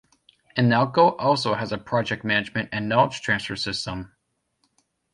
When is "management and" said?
2.23-2.89